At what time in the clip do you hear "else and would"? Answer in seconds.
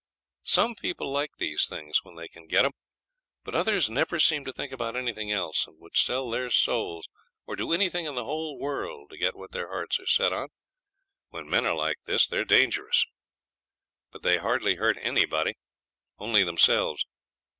5.31-5.95